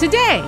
[0.00, 0.40] Today,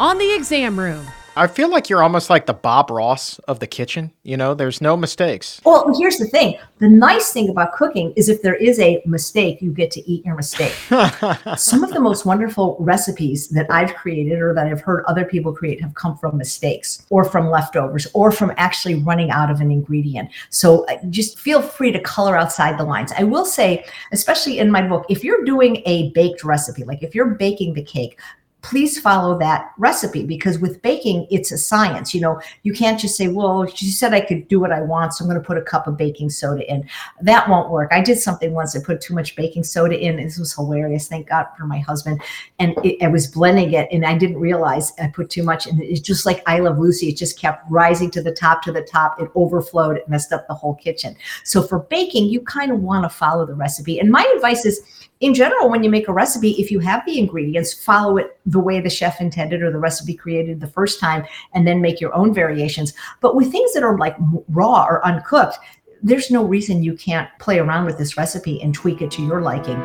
[0.00, 1.06] on the exam room.
[1.36, 4.10] I feel like you're almost like the Bob Ross of the kitchen.
[4.24, 5.60] You know, there's no mistakes.
[5.64, 9.62] Well, here's the thing the nice thing about cooking is if there is a mistake,
[9.62, 10.72] you get to eat your mistake.
[11.56, 15.52] Some of the most wonderful recipes that I've created or that I've heard other people
[15.52, 19.70] create have come from mistakes or from leftovers or from actually running out of an
[19.70, 20.28] ingredient.
[20.50, 23.12] So uh, just feel free to color outside the lines.
[23.16, 27.14] I will say, especially in my book, if you're doing a baked recipe, like if
[27.14, 28.18] you're baking the cake,
[28.62, 32.40] please follow that recipe because with baking it's a science you know.
[32.62, 35.30] You can't just say well she said i could do what i want so i'm
[35.30, 36.88] going to put a cup of baking soda in.
[37.20, 37.90] That won't work.
[37.92, 41.28] I did something once i put too much baking soda in this was hilarious thank
[41.28, 42.22] god for my husband
[42.58, 45.82] and it, i was blending it and i didn't realize i put too much and
[45.82, 48.82] it's just like i love lucy it just kept rising to the top to the
[48.82, 51.16] top it overflowed it messed up the whole kitchen.
[51.44, 54.82] So for baking you kind of want to follow the recipe and my advice is
[55.22, 58.58] in general, when you make a recipe, if you have the ingredients, follow it the
[58.58, 62.12] way the chef intended or the recipe created the first time, and then make your
[62.12, 62.92] own variations.
[63.20, 64.16] But with things that are like
[64.48, 65.58] raw or uncooked,
[66.02, 69.40] there's no reason you can't play around with this recipe and tweak it to your
[69.40, 69.80] liking.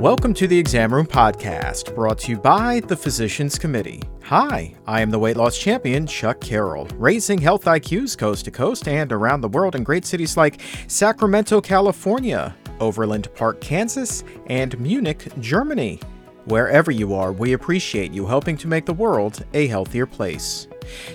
[0.00, 4.02] Welcome to the Exam Room Podcast, brought to you by the Physicians Committee.
[4.24, 8.88] Hi, I am the weight loss champion, Chuck Carroll, raising health IQs coast to coast
[8.88, 15.28] and around the world in great cities like Sacramento, California, Overland Park, Kansas, and Munich,
[15.40, 15.98] Germany.
[16.44, 20.68] Wherever you are, we appreciate you helping to make the world a healthier place.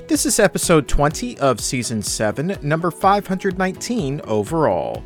[0.07, 5.03] This is episode 20 of season 7, number 519 overall.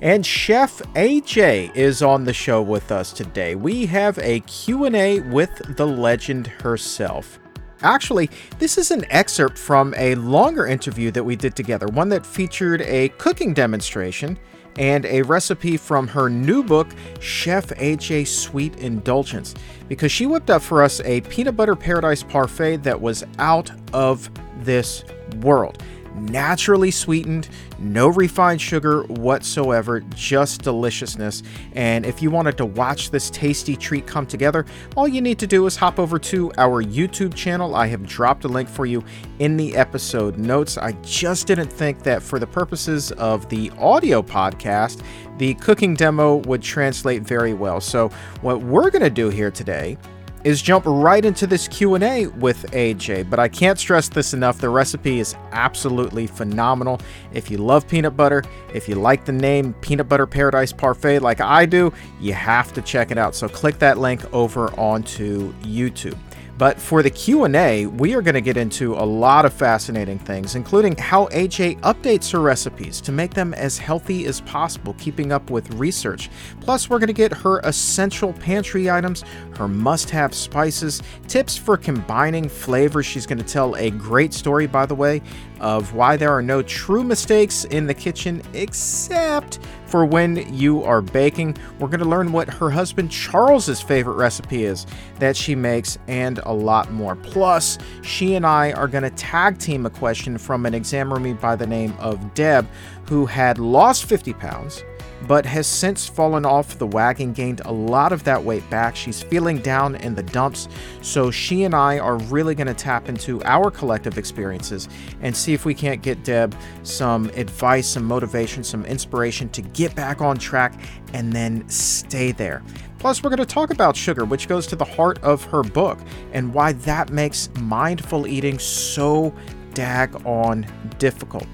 [0.00, 3.54] And Chef AJ is on the show with us today.
[3.54, 7.38] We have a Q&A with the legend herself.
[7.82, 12.24] Actually, this is an excerpt from a longer interview that we did together, one that
[12.24, 14.38] featured a cooking demonstration
[14.78, 16.88] and a recipe from her new book,
[17.20, 19.54] Chef AJ Sweet Indulgence,
[19.88, 24.30] because she whipped up for us a peanut butter paradise parfait that was out of
[24.64, 25.04] this
[25.40, 25.82] world
[26.16, 31.42] naturally sweetened, no refined sugar whatsoever, just deliciousness.
[31.72, 34.66] And if you wanted to watch this tasty treat come together,
[34.96, 37.74] all you need to do is hop over to our YouTube channel.
[37.74, 39.04] I have dropped a link for you
[39.38, 40.78] in the episode notes.
[40.78, 45.02] I just didn't think that for the purposes of the audio podcast,
[45.38, 47.80] the cooking demo would translate very well.
[47.80, 48.08] So,
[48.40, 49.98] what we're going to do here today
[50.46, 54.60] is jump right into this Q&A with AJ, but I can't stress this enough.
[54.60, 57.00] The recipe is absolutely phenomenal.
[57.32, 61.40] If you love peanut butter, if you like the name Peanut Butter Paradise Parfait like
[61.40, 63.34] I do, you have to check it out.
[63.34, 66.16] So click that link over onto YouTube.
[66.58, 70.54] But for the Q&A, we are going to get into a lot of fascinating things,
[70.54, 75.50] including how AJ updates her recipes to make them as healthy as possible, keeping up
[75.50, 76.30] with research.
[76.60, 79.22] Plus, we're going to get her essential pantry items,
[79.58, 83.04] her must-have spices, tips for combining flavors.
[83.04, 85.20] She's going to tell a great story, by the way,
[85.60, 91.00] of why there are no true mistakes in the kitchen except for when you are
[91.00, 91.56] baking.
[91.78, 94.86] We're going to learn what her husband Charles's favorite recipe is
[95.18, 97.16] that she makes and a lot more.
[97.16, 101.56] Plus, she and I are going to tag team a question from an examiner by
[101.56, 102.66] the name of Deb
[103.06, 104.82] who had lost 50 pounds
[105.26, 108.94] but has since fallen off the wagon, gained a lot of that weight back.
[108.94, 110.68] She's feeling down in the dumps.
[111.02, 114.88] So she and I are really going to tap into our collective experiences
[115.20, 119.94] and see if we can't get Deb some advice, some motivation, some inspiration to get
[119.94, 120.74] back on track
[121.12, 122.62] and then stay there.
[122.98, 125.98] Plus, we're going to talk about sugar, which goes to the heart of her book,
[126.32, 129.34] and why that makes mindful eating so
[129.74, 130.66] dag on
[130.98, 131.46] difficult.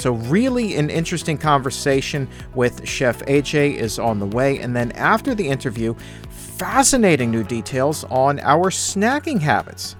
[0.00, 4.58] So, really, an interesting conversation with Chef AJ is on the way.
[4.60, 5.94] And then after the interview,
[6.30, 9.96] fascinating new details on our snacking habits.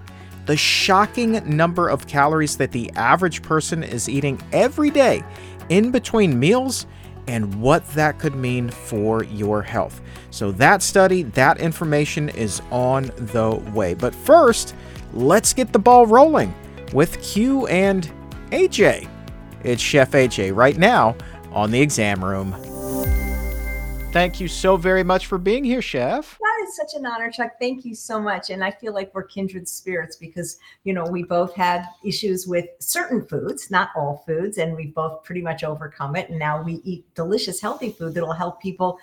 [0.46, 5.22] The shocking number of calories that the average person is eating every day
[5.68, 6.86] in between meals
[7.26, 10.00] and what that could mean for your health.
[10.30, 13.92] So, that study, that information is on the way.
[13.92, 14.74] But first,
[15.12, 16.54] let's get the ball rolling
[16.94, 18.10] with Q and
[18.50, 19.10] AJ.
[19.62, 21.16] It's Chef AJ right now
[21.52, 22.54] on the exam room.
[24.12, 26.36] Thank you so very much for being here, Chef.
[26.40, 27.52] That is such an honor, Chuck.
[27.60, 28.50] Thank you so much.
[28.50, 32.66] And I feel like we're kindred spirits because, you know, we both had issues with
[32.80, 36.28] certain foods, not all foods, and we both pretty much overcome it.
[36.28, 38.98] And now we eat delicious, healthy food that'll help people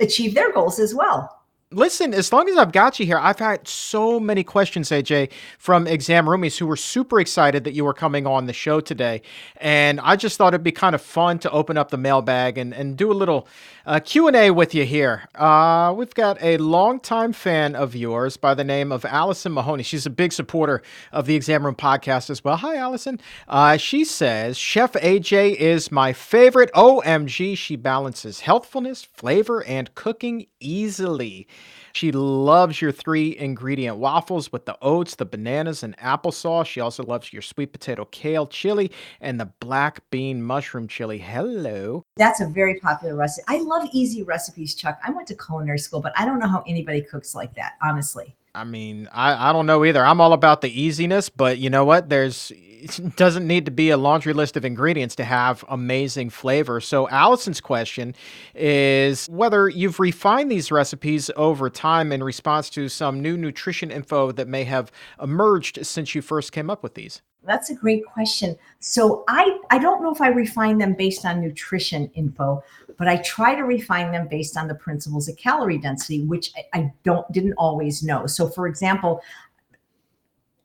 [0.00, 1.42] achieve their goals as well.
[1.72, 5.88] Listen, as long as I've got you here, I've had so many questions, AJ, from
[5.88, 9.20] exam roomies who were super excited that you were coming on the show today.
[9.56, 12.72] And I just thought it'd be kind of fun to open up the mailbag and,
[12.72, 13.48] and do a little
[13.84, 15.28] uh, Q&A with you here.
[15.34, 19.82] Uh, we've got a longtime fan of yours by the name of Allison Mahoney.
[19.82, 22.58] She's a big supporter of the Exam Room podcast as well.
[22.58, 23.20] Hi, Allison.
[23.48, 26.70] Uh, she says, Chef AJ is my favorite.
[26.74, 31.48] OMG, she balances healthfulness, flavor, and cooking easily.
[31.92, 36.66] She loves your three ingredient waffles with the oats, the bananas, and applesauce.
[36.66, 38.92] She also loves your sweet potato kale chili
[39.22, 41.16] and the black bean mushroom chili.
[41.16, 42.02] Hello.
[42.16, 43.44] That's a very popular recipe.
[43.48, 44.98] I love easy recipes, Chuck.
[45.06, 48.36] I went to culinary school, but I don't know how anybody cooks like that, honestly.
[48.56, 50.04] I mean, I, I don't know either.
[50.04, 52.08] I'm all about the easiness, but you know what?
[52.08, 56.80] There's it doesn't need to be a laundry list of ingredients to have amazing flavor.
[56.80, 58.14] So Allison's question
[58.54, 64.32] is whether you've refined these recipes over time in response to some new nutrition info
[64.32, 67.22] that may have emerged since you first came up with these.
[67.46, 68.56] That's a great question.
[68.80, 72.62] So I I don't know if I refine them based on nutrition info,
[72.98, 76.78] but I try to refine them based on the principles of calorie density, which I,
[76.78, 78.26] I don't didn't always know.
[78.26, 79.22] So for example,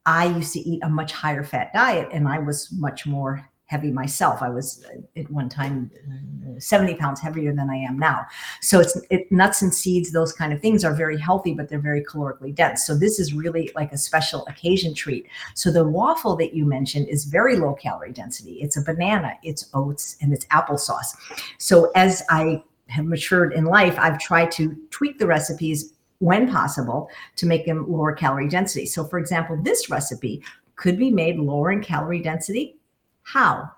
[0.06, 3.90] I used to eat a much higher fat diet and I was much more heavy
[3.90, 4.42] myself.
[4.42, 4.86] I was
[5.16, 8.26] at one time uh, 70 pounds heavier than I am now.
[8.60, 11.80] So it's it, nuts and seeds, those kind of things are very healthy, but they're
[11.80, 12.86] very calorically dense.
[12.86, 15.26] So this is really like a special occasion treat.
[15.56, 18.62] So the waffle that you mentioned is very low calorie density.
[18.62, 21.16] It's a banana, it's oats, and it's applesauce.
[21.58, 27.10] So as I have matured in life, I've tried to tweak the recipes when possible
[27.38, 28.86] to make them lower calorie density.
[28.86, 30.44] So for example, this recipe
[30.76, 32.76] could be made lower in calorie density
[33.24, 33.70] how?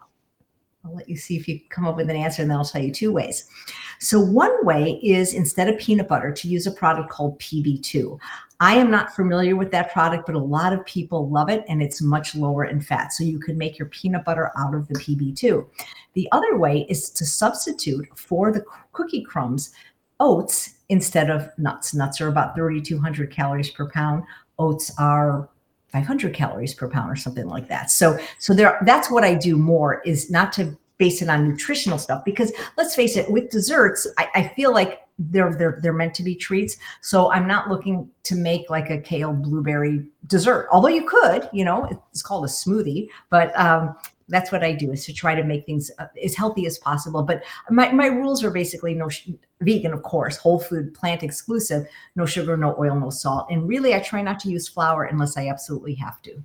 [0.85, 2.81] I'll let you see if you come up with an answer and then I'll tell
[2.81, 3.47] you two ways.
[3.99, 8.19] So, one way is instead of peanut butter to use a product called PB2.
[8.59, 11.81] I am not familiar with that product, but a lot of people love it and
[11.81, 13.13] it's much lower in fat.
[13.13, 15.65] So, you could make your peanut butter out of the PB2.
[16.15, 19.71] The other way is to substitute for the cookie crumbs
[20.19, 21.93] oats instead of nuts.
[21.93, 24.23] Nuts are about 3,200 calories per pound,
[24.59, 25.49] oats are
[25.93, 27.91] 500 calories per pound or something like that.
[27.91, 31.97] So so there that's what I do more is not to base it on nutritional
[31.97, 36.15] stuff because let's face it, with desserts, I, I feel like they're they're they're meant
[36.15, 36.77] to be treats.
[37.01, 40.67] So I'm not looking to make like a kale blueberry dessert.
[40.71, 43.95] Although you could, you know, it's called a smoothie, but um,
[44.27, 47.23] that's what I do is to try to make things uh, as healthy as possible.
[47.23, 49.29] But my, my rules are basically no sh-
[49.61, 53.47] vegan, of course, whole food, plant exclusive, no sugar, no oil, no salt.
[53.49, 56.43] And really, I try not to use flour unless I absolutely have to.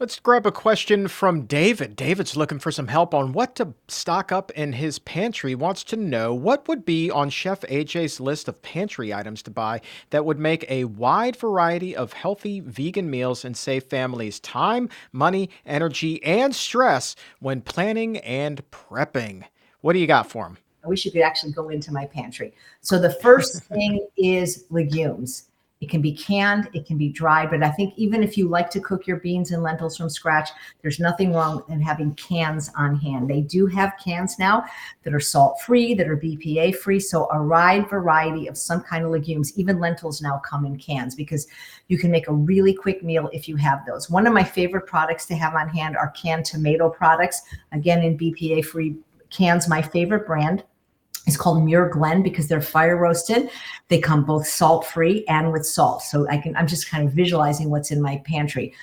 [0.00, 1.94] Let's grab a question from David.
[1.94, 5.54] David's looking for some help on what to stock up in his pantry.
[5.54, 9.82] Wants to know what would be on Chef AJ's list of pantry items to buy
[10.08, 15.50] that would make a wide variety of healthy vegan meals and save families time, money,
[15.66, 19.44] energy, and stress when planning and prepping.
[19.82, 20.56] What do you got for him?
[20.82, 22.54] I wish you could actually go into my pantry.
[22.80, 25.49] So the first thing is legumes.
[25.80, 28.68] It can be canned, it can be dried, but I think even if you like
[28.70, 30.50] to cook your beans and lentils from scratch,
[30.82, 33.30] there's nothing wrong in having cans on hand.
[33.30, 34.64] They do have cans now
[35.04, 37.00] that are salt free, that are BPA free.
[37.00, 41.14] So a wide variety of some kind of legumes, even lentils now come in cans
[41.14, 41.46] because
[41.88, 44.10] you can make a really quick meal if you have those.
[44.10, 47.40] One of my favorite products to have on hand are canned tomato products,
[47.72, 48.96] again in BPA free
[49.30, 50.62] cans, my favorite brand
[51.26, 53.50] is called Muir Glen because they're fire roasted.
[53.88, 56.02] They come both salt free and with salt.
[56.02, 58.74] So I can I'm just kind of visualizing what's in my pantry.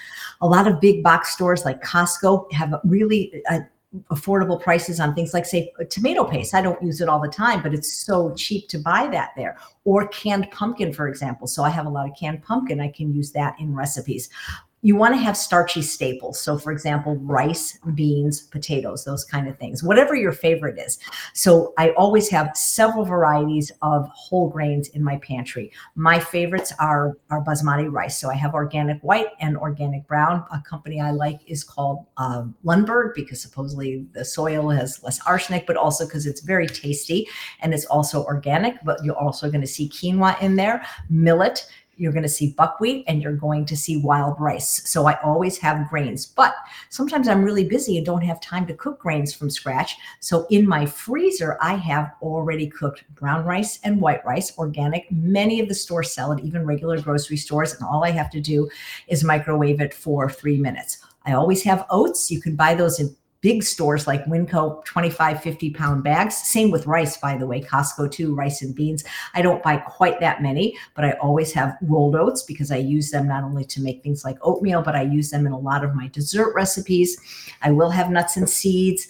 [0.41, 3.59] A lot of big box stores like Costco have really uh,
[4.11, 6.53] affordable prices on things like say tomato paste.
[6.53, 9.57] I don't use it all the time, but it's so cheap to buy that there.
[9.85, 11.47] Or canned pumpkin, for example.
[11.47, 12.81] So I have a lot of canned pumpkin.
[12.81, 14.29] I can use that in recipes
[14.83, 16.39] you want to have starchy staples.
[16.39, 20.99] So, for example, rice, beans, potatoes, those kind of things, whatever your favorite is.
[21.33, 25.71] So, I always have several varieties of whole grains in my pantry.
[25.95, 28.19] My favorites are, are basmati rice.
[28.19, 30.45] So, I have organic white and organic brown.
[30.51, 35.65] A company I like is called uh, Lundberg because supposedly the soil has less arsenic,
[35.65, 37.27] but also because it's very tasty
[37.61, 38.75] and it's also organic.
[38.83, 41.67] But you're also going to see quinoa in there, millet
[41.97, 44.87] you're going to see buckwheat and you're going to see wild rice.
[44.89, 46.55] So I always have grains, but
[46.89, 49.97] sometimes I'm really busy and don't have time to cook grains from scratch.
[50.19, 55.11] So in my freezer, I have already cooked brown rice and white rice, organic.
[55.11, 57.73] Many of the stores sell it, even regular grocery stores.
[57.73, 58.69] And all I have to do
[59.07, 60.99] is microwave it for three minutes.
[61.25, 62.31] I always have oats.
[62.31, 66.35] You can buy those in big stores like Winco 25, 50 pound bags.
[66.35, 69.03] Same with rice, by the way, Costco too, rice and beans.
[69.33, 73.11] I don't buy quite that many, but I always have rolled oats because I use
[73.11, 75.83] them not only to make things like oatmeal, but I use them in a lot
[75.83, 77.17] of my dessert recipes.
[77.61, 79.07] I will have nuts and seeds.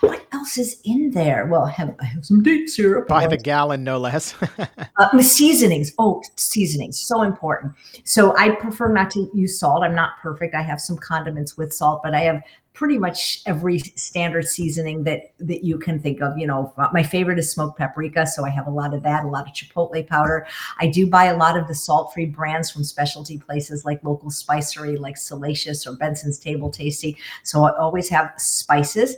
[0.00, 1.46] what else is in there?
[1.46, 3.08] Well, I have, I have some date syrup.
[3.08, 4.34] By the gallon, no less.
[4.98, 5.92] uh, seasonings.
[5.98, 6.98] Oh, seasonings.
[6.98, 7.72] So important.
[8.04, 9.84] So I prefer not to use salt.
[9.84, 10.54] I'm not perfect.
[10.54, 12.42] I have some condiments with salt, but I have
[12.74, 16.38] pretty much every standard seasoning that that you can think of.
[16.38, 19.24] You know uh, my favorite is smoked paprika so i have a lot of that
[19.24, 20.46] a lot of chipotle powder.
[20.78, 24.30] I do buy a lot of the salt free brands from specialty places like local
[24.30, 29.16] spicery like salacious or benson's table tasty so i always have spices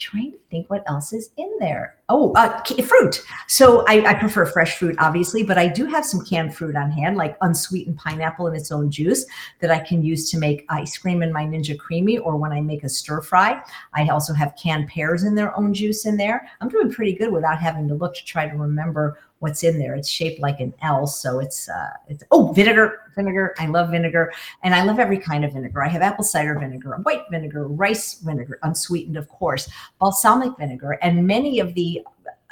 [0.00, 1.96] trying to think what else is in there.
[2.08, 3.22] Oh, uh, fruit.
[3.46, 6.90] So I, I, prefer fresh fruit, obviously, but I do have some canned fruit on
[6.90, 9.26] hand, like unsweetened pineapple in its own juice
[9.60, 12.62] that I can use to make ice cream in my Ninja Creami or when I
[12.62, 13.62] make a stir fry.
[13.94, 16.48] I also have canned pears in their own juice in there.
[16.60, 19.94] I'm doing pretty good without having to look to try to remember what's in there.
[19.96, 23.54] It's shaped like an L, so it's uh, it's oh vinegar, vinegar.
[23.58, 24.32] I love vinegar,
[24.62, 25.82] and I love every kind of vinegar.
[25.82, 29.68] I have apple cider vinegar, white vinegar, rice vinegar, unsweetened, of course,
[29.98, 32.02] balsamic vinegar, and many of the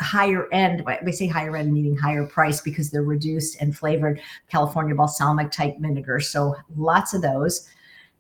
[0.01, 4.95] higher end we say higher end meaning higher price because they're reduced and flavored california
[4.95, 7.69] balsamic type vinegar so lots of those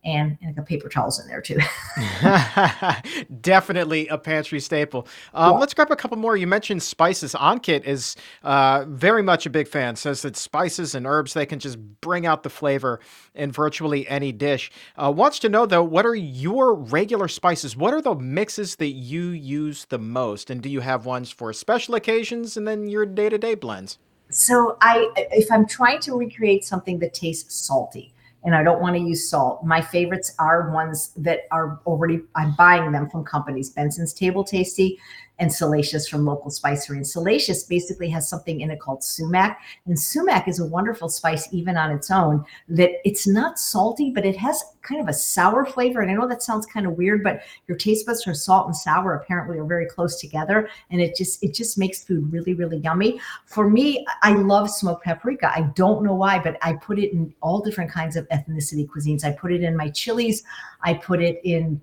[0.05, 1.59] and, and paper towels in there too.
[3.40, 5.07] Definitely a pantry staple.
[5.35, 5.59] Um, yeah.
[5.59, 6.37] Let's grab a couple more.
[6.37, 7.35] You mentioned spices.
[7.35, 9.97] Ankit is uh, very much a big fan.
[9.97, 13.00] Says that spices and herbs they can just bring out the flavor
[13.35, 14.71] in virtually any dish.
[14.97, 17.76] Uh, wants to know though, what are your regular spices?
[17.76, 21.52] What are the mixes that you use the most, and do you have ones for
[21.52, 23.99] special occasions and then your day to day blends?
[24.31, 28.12] So I, if I'm trying to recreate something that tastes salty
[28.45, 29.64] and I don't want to use salt.
[29.64, 33.71] My favorites are ones that are already, I'm buying them from companies.
[33.71, 34.99] Benson's Table Tasty
[35.38, 36.97] and Salacious from local spicery.
[36.97, 39.61] And Salacious basically has something in it called sumac.
[39.87, 44.26] And sumac is a wonderful spice, even on its own, that it's not salty, but
[44.26, 46.00] it has kind of a sour flavor.
[46.00, 48.76] And I know that sounds kind of weird, but your taste buds for salt and
[48.76, 50.68] sour apparently are very close together.
[50.90, 53.21] And it just it just makes food really, really yummy.
[53.47, 55.52] For me, I love smoked paprika.
[55.54, 59.25] I don't know why, but I put it in all different kinds of ethnicity cuisines.
[59.25, 60.42] I put it in my chilies.
[60.83, 61.80] I put it in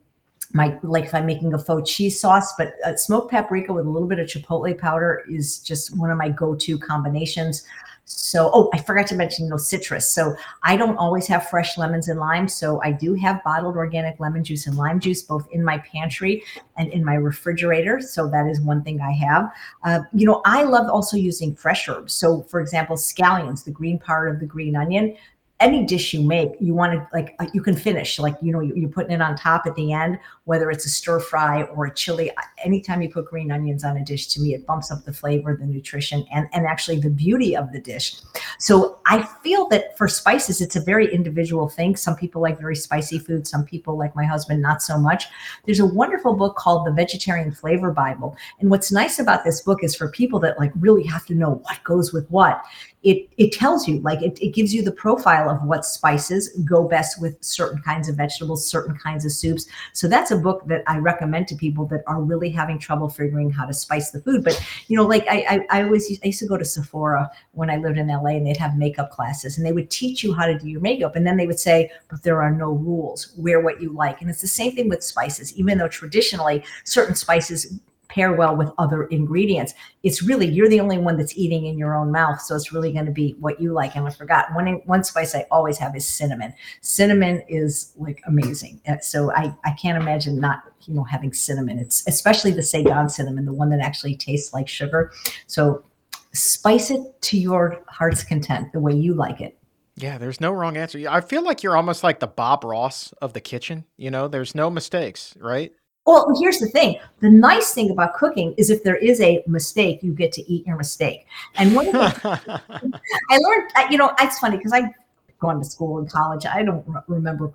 [0.56, 3.90] my like if I'm making a faux cheese sauce, but uh, smoked paprika with a
[3.90, 7.64] little bit of chipotle powder is just one of my go-to combinations.
[8.06, 10.08] So, oh, I forgot to mention, you know, citrus.
[10.08, 12.56] So I don't always have fresh lemons and limes.
[12.56, 16.44] So I do have bottled organic lemon juice and lime juice both in my pantry
[16.78, 18.00] and in my refrigerator.
[18.00, 19.52] So that is one thing I have.
[19.84, 22.14] Uh, you know, I love also using fresh herbs.
[22.14, 25.18] So, for example, scallions, the green part of the green onion,
[25.62, 28.60] any dish you make, you want to like uh, you can finish like you know
[28.60, 31.94] you're putting it on top at the end, whether it's a stir fry or a
[31.94, 32.30] chili.
[32.64, 35.56] Anytime you put green onions on a dish, to me it bumps up the flavor,
[35.58, 38.18] the nutrition, and and actually the beauty of the dish.
[38.60, 41.96] So I feel that for spices, it's a very individual thing.
[41.96, 43.48] Some people like very spicy food.
[43.48, 45.26] Some people like my husband not so much.
[45.66, 49.86] There's a wonderful book called The Vegetarian Flavor Bible, and what's nice about this book
[49.86, 52.62] is for people that like really have to know what goes with what
[53.06, 56.88] it it tells you like it, it gives you the profile of what spices go
[56.88, 59.68] best with certain kinds of vegetables certain kinds of soups.
[59.94, 63.52] So that's a book that i recommend to people that are really having trouble figuring
[63.52, 64.44] how to spice the food.
[64.44, 67.30] But you know like i i, I always used, I used to go to sephora
[67.52, 70.34] when i lived in la and they'd have makeup classes and they would teach you
[70.34, 71.16] how to do your makeup.
[71.16, 73.34] And then they would say but there are no rules.
[73.38, 74.22] Wear what you like.
[74.22, 75.56] And it's the same thing with spices.
[75.56, 77.80] Even though traditionally certain spices
[78.16, 79.74] pair well with other ingredients.
[80.04, 82.94] It's really you're the only one that's eating in your own mouth, so it's really
[82.94, 83.96] going to be what you like.
[83.96, 86.54] And I forgot one one spice I always have is cinnamon.
[86.82, 88.80] Cinnamon is like amazing.
[88.88, 91.78] Uh, so I I can't imagine not you know having cinnamon.
[91.78, 95.12] It's especially the Saigon cinnamon, the one that actually tastes like sugar.
[95.48, 95.84] So
[96.32, 99.58] spice it to your heart's content, the way you like it.
[99.98, 101.02] Yeah, there's no wrong answer.
[101.10, 103.86] I feel like you're almost like the Bob Ross of the kitchen.
[103.98, 105.72] You know, there's no mistakes, right?
[106.06, 107.00] Well, here's the thing.
[107.22, 110.66] The nice thing about cooking is if there is a mistake, you get to eat
[110.68, 111.26] your mistake.
[111.56, 112.62] And one of the
[113.30, 114.94] I learned, you know, it's funny because I
[115.40, 116.46] gone to school and college.
[116.46, 117.54] I don't remember,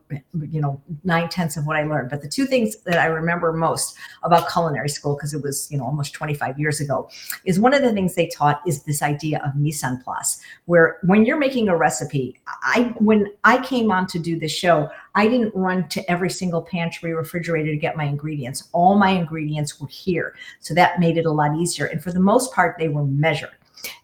[0.51, 2.11] you know, nine tenths of what I learned.
[2.11, 5.79] But the two things that I remember most about culinary school, because it was, you
[5.79, 7.09] know, almost 25 years ago,
[7.45, 10.99] is one of the things they taught is this idea of mise en place, where
[11.03, 15.29] when you're making a recipe, I when I came on to do this show, I
[15.29, 18.69] didn't run to every single pantry refrigerator to get my ingredients.
[18.73, 20.35] All my ingredients were here.
[20.61, 21.87] So that made it a lot easier.
[21.87, 23.51] And for the most part, they were measured.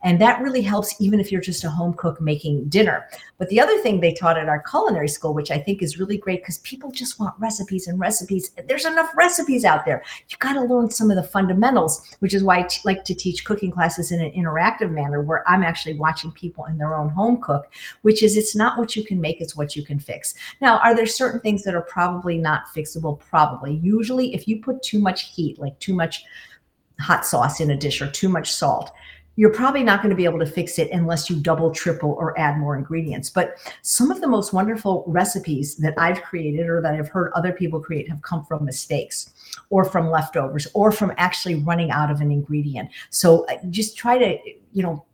[0.03, 3.07] And that really helps even if you're just a home cook making dinner.
[3.39, 6.17] But the other thing they taught at our culinary school, which I think is really
[6.17, 8.53] great because people just want recipes and recipes.
[8.67, 10.03] There's enough recipes out there.
[10.29, 13.15] You got to learn some of the fundamentals, which is why I t- like to
[13.15, 17.09] teach cooking classes in an interactive manner where I'm actually watching people in their own
[17.09, 20.35] home cook, which is it's not what you can make, it's what you can fix.
[20.61, 23.19] Now, are there certain things that are probably not fixable?
[23.19, 23.75] Probably.
[23.77, 26.25] Usually, if you put too much heat, like too much
[27.01, 28.93] hot sauce in a dish or too much salt,
[29.37, 32.39] you're probably not going to be able to fix it unless you double, triple, or
[32.39, 33.31] add more ingredients.
[33.31, 37.53] But some of the most wonderful recipes that I've created or that I've heard other
[37.53, 39.31] people create have come from mistakes
[39.71, 42.91] or from leftovers or from actually running out of an ingredient.
[43.11, 44.39] So uh, just try to,
[44.73, 45.05] you know,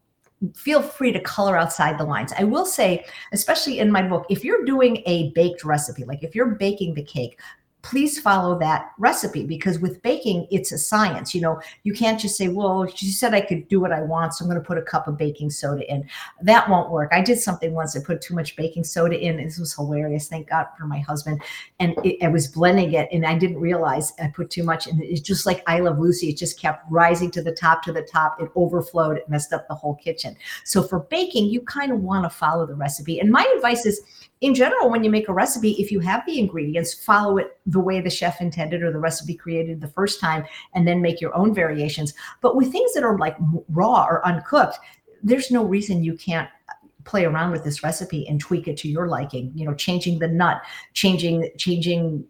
[0.55, 2.33] feel free to color outside the lines.
[2.37, 6.35] I will say, especially in my book, if you're doing a baked recipe, like if
[6.35, 7.38] you're baking the cake,
[7.83, 11.61] please follow that recipe because with baking it's a science you know?
[11.85, 14.51] You can't just say well she said i could do what i want so i'm
[14.51, 16.09] going to put a cup of baking soda in.
[16.41, 17.11] That won't work.
[17.12, 20.49] I did something once i put too much baking soda in this was hilarious thank
[20.49, 21.43] god for my husband
[21.81, 25.03] and it, i was blending it and i didn't realize i put too much and
[25.03, 28.03] it's just like i love lucy it just kept rising to the top to the
[28.03, 30.37] top it overflowed it messed up the whole kitchen.
[30.65, 34.01] So for baking you kind of want to follow the recipe and my advice is
[34.43, 37.79] in general, when you make a recipe, if you have the ingredients, follow it the
[37.79, 40.45] way the chef intended or the recipe created the first time,
[40.75, 42.13] and then make your own variations.
[42.41, 43.37] But with things that are like
[43.69, 44.79] raw or uncooked,
[45.23, 48.89] there's no reason you can't uh, play around with this recipe and tweak it to
[48.89, 50.63] your liking you know changing the nut
[50.95, 52.25] changing changing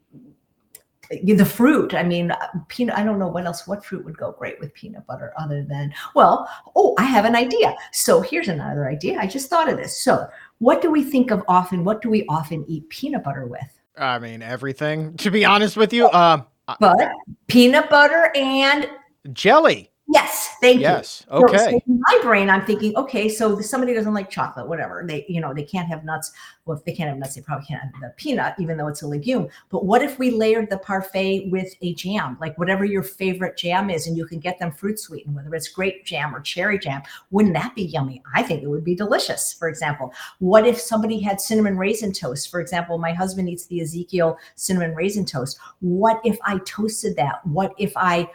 [1.12, 1.94] uh, the fruit.
[1.94, 4.72] I mean uh, peanut i don't know what else what fruit would go great with
[4.74, 7.74] peanut butter other than well oh i have an idea.
[7.92, 9.18] So here's another idea.
[9.18, 10.02] I just thought of this.
[10.02, 10.26] So
[10.62, 11.82] what do we think of often?
[11.82, 13.80] What do we often eat peanut butter with?
[13.98, 16.08] I mean, everything, to be honest with you.
[16.12, 16.46] Um,
[16.78, 17.10] but
[17.48, 18.88] peanut butter and
[19.32, 19.90] jelly.
[20.08, 21.24] Yes, thank yes.
[21.30, 21.38] you.
[21.38, 21.44] Yes.
[21.44, 21.56] Okay.
[21.56, 25.04] So in my brain, I'm thinking, okay, so somebody doesn't like chocolate, whatever.
[25.06, 26.32] They, you know, they can't have nuts.
[26.64, 29.02] Well, if they can't have nuts, they probably can't have the peanut, even though it's
[29.02, 29.48] a legume.
[29.70, 33.90] But what if we layered the parfait with a jam, like whatever your favorite jam
[33.90, 37.02] is, and you can get them fruit sweetened, whether it's grape jam or cherry jam?
[37.30, 38.22] Wouldn't that be yummy?
[38.34, 39.52] I think it would be delicious.
[39.52, 42.50] For example, what if somebody had cinnamon raisin toast?
[42.50, 45.58] For example, my husband eats the Ezekiel cinnamon raisin toast.
[45.80, 47.46] What if I toasted that?
[47.46, 48.28] What if I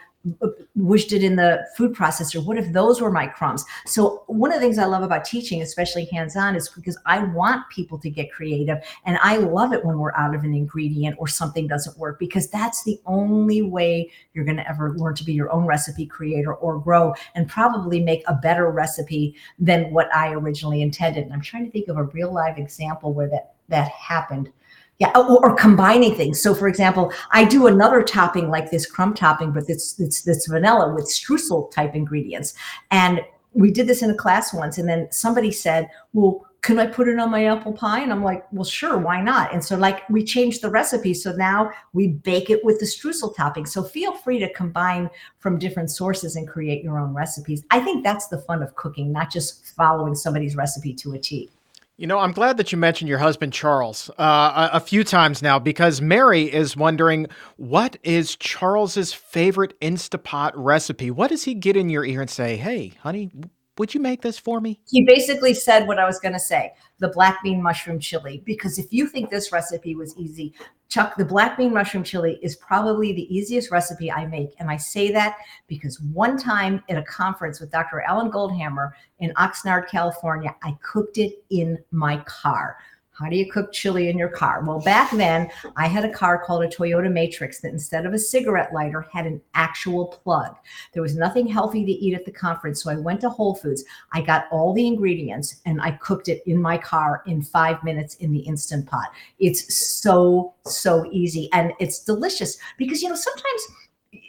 [0.74, 2.44] wished it in the food processor.
[2.44, 3.64] What if those were my crumbs?
[3.86, 7.68] So one of the things i love about teaching especially hands-on is because i want
[7.70, 11.26] people to get creative and i love it when we're out of an ingredient or
[11.26, 15.32] something doesn't work because that's the only way you're going to ever learn to be
[15.32, 20.32] your own recipe creator or grow and probably make a better recipe than what i
[20.32, 21.24] originally intended.
[21.24, 24.50] And i'm trying to think of a real live example where that that happened
[24.98, 26.42] yeah, or, or, combining things.
[26.42, 30.46] So, for example, I do another topping like this crumb topping, but it's it's this
[30.46, 32.54] vanilla with streusel type ingredients.
[32.90, 33.20] And
[33.52, 37.06] we did this in a class once, and then somebody said, "Well, can I put
[37.06, 40.08] it on my apple pie?" And I'm like, "Well, sure, why not?" And so, like,
[40.10, 43.66] we changed the recipe, so now we bake it with the streusel topping.
[43.66, 47.62] So, feel free to combine from different sources and create your own recipes.
[47.70, 51.50] I think that's the fun of cooking, not just following somebody's recipe to a T.
[51.98, 55.42] You know, I'm glad that you mentioned your husband Charles uh, a, a, few times
[55.42, 61.10] now because Mary is wondering what is Charles's favorite Instapot recipe.
[61.10, 63.32] What does he get in your ear and say, "Hey, honey,
[63.78, 64.80] would you make this for me?
[64.88, 68.42] He basically said what I was going to say the black bean mushroom chili.
[68.44, 70.52] Because if you think this recipe was easy,
[70.88, 74.54] Chuck, the black bean mushroom chili is probably the easiest recipe I make.
[74.58, 75.36] And I say that
[75.66, 78.00] because one time at a conference with Dr.
[78.00, 82.78] Alan Goldhamer in Oxnard, California, I cooked it in my car.
[83.18, 84.62] How do you cook chili in your car?
[84.64, 88.18] Well, back then I had a car called a Toyota Matrix that instead of a
[88.18, 90.54] cigarette lighter had an actual plug.
[90.92, 92.82] There was nothing healthy to eat at the conference.
[92.82, 93.84] So I went to Whole Foods.
[94.12, 98.14] I got all the ingredients and I cooked it in my car in five minutes
[98.16, 99.08] in the Instant Pot.
[99.40, 103.66] It's so, so easy and it's delicious because, you know, sometimes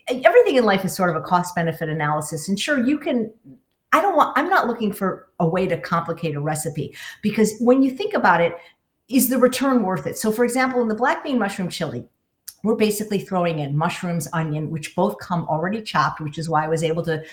[0.10, 2.50] everything in life is sort of a cost benefit analysis.
[2.50, 3.32] And sure, you can
[3.92, 7.82] I don't want, I'm not looking for a way to complicate a recipe because when
[7.82, 8.56] you think about it,
[9.10, 10.18] is the return worth it?
[10.18, 12.08] So, for example, in the black bean mushroom chili,
[12.64, 16.68] we're basically throwing in mushrooms, onion, which both come already chopped, which is why I
[16.68, 17.24] was able to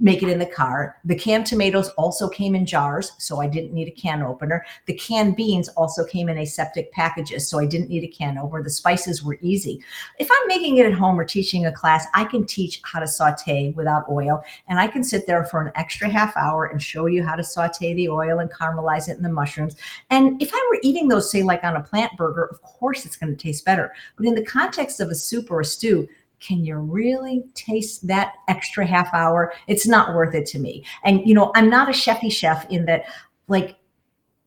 [0.00, 0.96] make it in the car.
[1.04, 4.64] The canned tomatoes also came in jars, so I didn't need a can opener.
[4.86, 8.62] The canned beans also came in aseptic packages, so I didn't need a can opener.
[8.62, 9.82] The spices were easy.
[10.18, 13.06] If I'm making it at home or teaching a class, I can teach how to
[13.06, 17.06] saute without oil, and I can sit there for an extra half hour and show
[17.06, 19.76] you how to saute the oil and caramelize it in the mushrooms.
[20.10, 23.16] And if I were eating those, say, like on a plant burger, of course it's
[23.16, 23.92] going to taste better.
[24.16, 26.08] But in the context of a soup or a stew,
[26.40, 29.52] can you really taste that extra half hour?
[29.66, 30.84] It's not worth it to me.
[31.04, 33.04] And you know, I'm not a chefy chef in that
[33.48, 33.76] like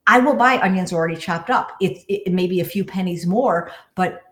[0.08, 1.74] I will buy onions already chopped up.
[1.82, 4.24] It, it, it may be a few pennies more, but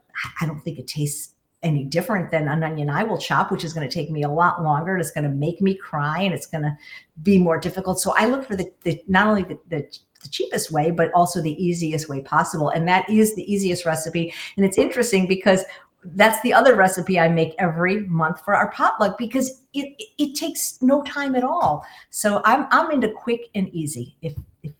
[0.42, 3.74] I don't think it tastes any different than an onion I will chop, which is
[3.74, 4.98] going to take me a lot longer.
[4.98, 6.78] It's going to make me cry and it's going to
[7.24, 8.00] be more difficult.
[8.00, 9.88] So I look for the, the not only the, the,
[10.22, 12.70] the cheapest way, but also the easiest way possible.
[12.70, 14.34] And that is the easiest recipe.
[14.56, 15.66] And it's interesting because
[16.14, 20.36] that's the other recipe I make every month for our potluck because it, it, it
[20.36, 21.86] takes no time at all.
[22.10, 24.72] So I'm, I'm into quick and easy if, if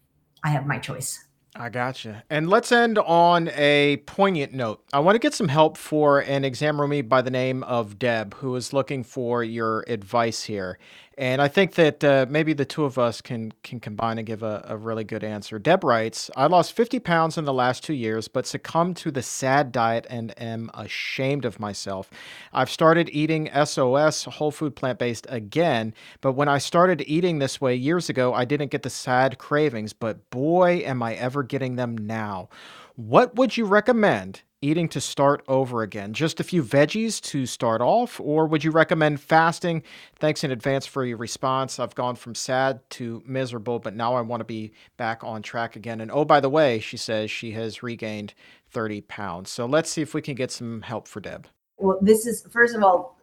[0.44, 1.26] I have my choice.
[1.58, 2.24] I gotcha.
[2.30, 4.84] And let's end on a poignant note.
[4.92, 8.34] I want to get some help for an exam roomie by the name of Deb,
[8.36, 10.78] who is looking for your advice here.
[11.18, 14.44] And I think that uh, maybe the two of us can can combine and give
[14.44, 15.58] a, a really good answer.
[15.58, 19.22] Deb writes, I lost 50 pounds in the last two years, but succumbed to the
[19.22, 22.10] sad diet and am ashamed of myself.
[22.52, 27.62] I've started eating SOS, whole food plant based again, but when I started eating this
[27.62, 31.78] way years ago, I didn't get the sad cravings, but boy, am I ever getting
[31.78, 32.50] them now.
[32.96, 36.14] What would you recommend eating to start over again?
[36.14, 39.84] Just a few veggies to start off, or would you recommend fasting?
[40.18, 41.80] Thanks in advance for your response.
[41.80, 45.76] I've gone from sad to miserable, but now I want to be back on track
[45.76, 46.02] again.
[46.02, 48.34] And oh, by the way, she says she has regained
[48.72, 49.52] 30 pounds.
[49.52, 51.48] So let's see if we can get some help for Deb.
[51.78, 53.18] Well, this is, first of all,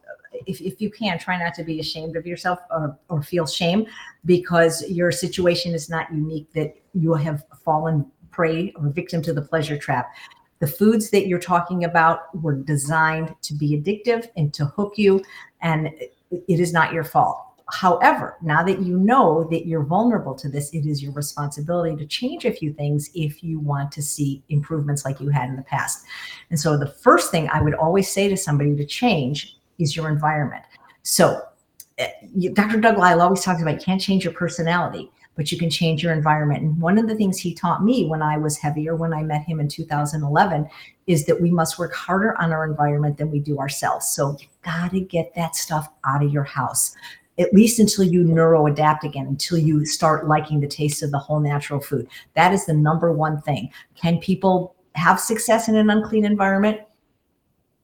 [0.46, 3.86] if, if you can try not to be ashamed of yourself or, or feel shame
[4.24, 9.42] because your situation is not unique that you have fallen prey or victim to the
[9.42, 10.12] pleasure trap
[10.62, 15.20] the foods that you're talking about were designed to be addictive and to hook you,
[15.60, 17.44] and it is not your fault.
[17.72, 22.06] However, now that you know that you're vulnerable to this, it is your responsibility to
[22.06, 25.62] change a few things if you want to see improvements like you had in the
[25.62, 26.04] past.
[26.50, 30.08] And so, the first thing I would always say to somebody to change is your
[30.08, 30.62] environment.
[31.02, 31.42] So,
[32.52, 32.80] Dr.
[32.80, 36.12] Doug Lisle always talks about you can't change your personality but you can change your
[36.12, 36.62] environment.
[36.62, 39.44] And one of the things he taught me when I was heavier, when I met
[39.44, 40.68] him in 2011,
[41.06, 44.12] is that we must work harder on our environment than we do ourselves.
[44.12, 46.94] So you got to get that stuff out of your house.
[47.38, 51.18] At least until you neuro adapt again, until you start liking the taste of the
[51.18, 52.06] whole natural food.
[52.34, 53.70] That is the number one thing.
[53.94, 56.80] Can people have success in an unclean environment?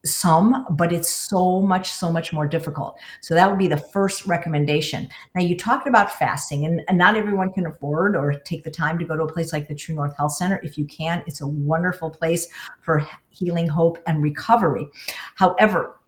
[0.05, 2.97] Some, but it's so much, so much more difficult.
[3.21, 5.09] So that would be the first recommendation.
[5.35, 8.97] Now, you talked about fasting, and, and, not everyone can afford or take the time
[8.99, 10.59] to go to a place like the True North Health Center.
[10.63, 12.47] If you can, it's a wonderful place
[12.81, 14.87] for healing, hope, and recovery.
[15.35, 15.99] However,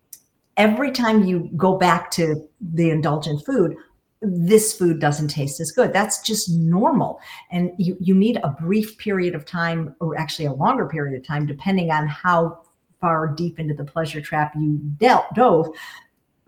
[0.56, 3.76] every time you go back to the indulgent food,
[4.22, 5.92] this food doesn't taste as good.
[5.92, 7.20] That's just normal.
[7.50, 11.26] And you, you need a brief period of time, or actually a longer period of
[11.26, 12.62] time, depending on how
[13.02, 15.68] far deep into the pleasure trap you dealt, dove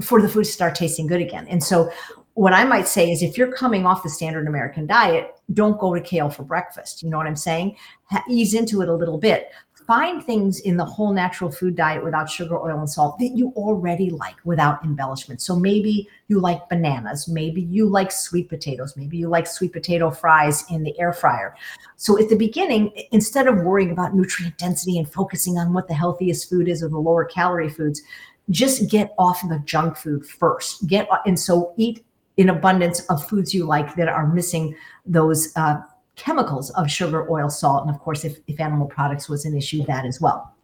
[0.01, 1.47] for the food to start tasting good again.
[1.49, 1.93] And so
[2.35, 5.95] what I might say is if you're coming off the standard American diet, don't go
[5.95, 7.03] to kale for breakfast.
[7.03, 7.77] You know what I'm saying?
[8.29, 9.51] ease into it a little bit
[9.87, 13.53] find things in the whole natural food diet without sugar, oil, and salt that you
[13.57, 15.43] already like without embellishment.
[15.43, 20.11] So maybe you like bananas, maybe you like sweet potatoes, maybe you like sweet potato
[20.11, 21.55] fries in the air fryer.
[21.97, 25.95] So at the beginning, instead of worrying about nutrient density and focusing on what the
[25.95, 28.03] healthiest food is or the lower calorie foods,
[28.51, 30.87] just get off the junk food first.
[30.87, 32.05] Get and so eat
[32.37, 34.75] in abundance of foods you like that are missing
[35.07, 35.81] those uh,
[36.17, 39.85] chemicals of sugar, oil, salt, and of course, if, if animal products was an issue,
[39.85, 40.55] that as well.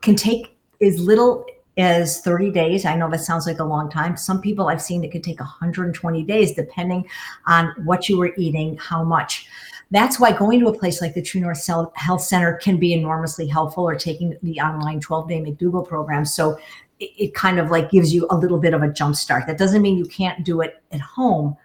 [0.00, 1.44] Can take as little
[1.78, 2.84] as 30 days.
[2.84, 4.16] I know that sounds like a long time.
[4.16, 7.08] Some people I've seen it could take 120 days, depending
[7.46, 9.46] on what you were eating, how much.
[9.90, 13.46] That's why going to a place like the True North Health Center can be enormously
[13.46, 16.24] helpful, or taking the online 12 day McDougall program.
[16.24, 16.58] So
[16.98, 19.46] it, it kind of like gives you a little bit of a jump start.
[19.46, 21.56] That doesn't mean you can't do it at home,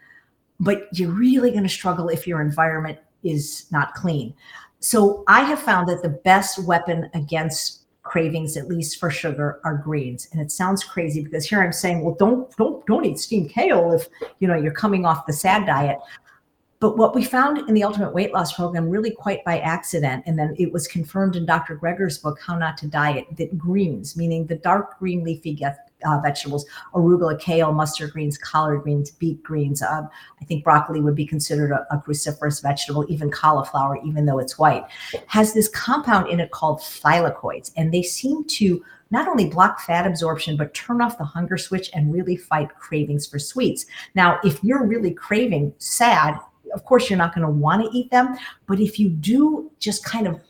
[0.59, 4.33] but you're really going to struggle if your environment is not clean.
[4.79, 9.75] So I have found that the best weapon against cravings, at least for sugar, are
[9.75, 10.29] greens.
[10.31, 13.91] And it sounds crazy because here I'm saying, well, don't don't don't eat steamed kale
[13.91, 14.07] if
[14.39, 15.99] you know you're coming off the SAD diet.
[16.79, 20.37] But what we found in the Ultimate Weight Loss Program, really quite by accident, and
[20.37, 21.75] then it was confirmed in Dr.
[21.75, 25.59] Greger's book, How Not to Diet, that greens, meaning the dark green leafy
[26.05, 29.81] uh, vegetables, arugula, kale, mustard greens, collard greens, beet greens.
[29.81, 30.07] Um,
[30.39, 34.59] I think broccoli would be considered a, a, cruciferous vegetable, even cauliflower, even though it's
[34.59, 34.85] white,
[35.25, 37.71] has this compound in it called thylakoids.
[37.75, 41.89] And they seem to not only block fat absorption, but turn off the hunger switch
[41.93, 43.85] and really fight cravings for sweets.
[44.15, 46.37] Now, if you're really craving sad,
[46.73, 48.35] of course, you're not going to want to eat them.
[48.65, 50.41] But if you do just kind of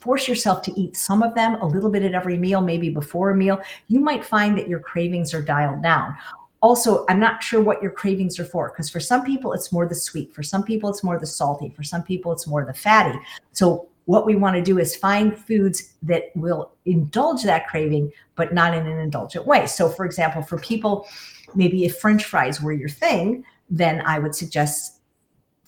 [0.00, 3.30] force yourself to eat some of them a little bit at every meal, maybe before
[3.30, 3.60] a meal.
[3.88, 6.16] You might find that your cravings are dialed down.
[6.60, 9.86] Also, I'm not sure what your cravings are for because for some people it's more
[9.86, 12.74] the sweet, for some people it's more the salty, for some people it's more the
[12.74, 13.18] fatty.
[13.52, 18.54] So, what we want to do is find foods that will indulge that craving, but
[18.54, 19.66] not in an indulgent way.
[19.66, 21.06] So, for example, for people,
[21.54, 24.97] maybe if French fries were your thing, then I would suggest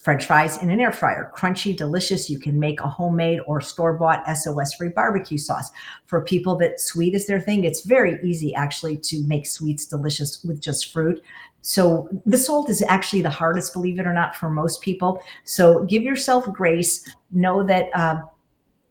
[0.01, 1.31] French fries in an air fryer.
[1.37, 2.31] Crunchy, delicious.
[2.31, 5.71] You can make a homemade or store bought SOS free barbecue sauce.
[6.07, 10.43] For people that sweet is their thing, it's very easy actually to make sweets delicious
[10.43, 11.23] with just fruit.
[11.61, 15.23] So the salt is actually the hardest, believe it or not, for most people.
[15.45, 17.07] So give yourself grace.
[17.31, 17.89] Know that.
[17.95, 18.23] Uh,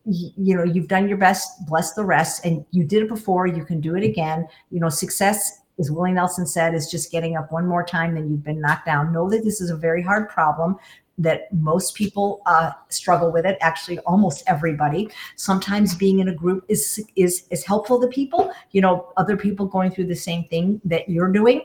[0.06, 3.62] you know you've done your best bless the rest and you did it before you
[3.66, 7.50] can do it again you know success as Willie Nelson said, is just getting up
[7.50, 9.12] one more time than you've been knocked down.
[9.12, 10.76] Know that this is a very hard problem
[11.20, 15.08] that most people uh, struggle with it actually almost everybody.
[15.36, 19.66] Sometimes being in a group is is is helpful to people you know other people
[19.66, 21.62] going through the same thing that you're doing.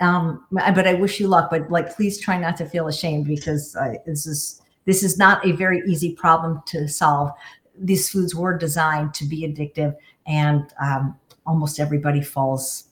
[0.00, 3.74] Um, but i wish you luck but like please try not to feel ashamed because
[3.74, 7.30] uh, this is this is not a very easy problem to solve.
[7.76, 9.94] These foods were designed to be addictive
[10.26, 12.87] and um, almost everybody falls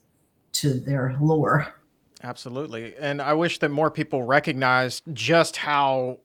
[0.60, 1.74] to their lure
[2.22, 2.94] Absolutely.
[2.98, 6.18] And I wish that more people recognized just how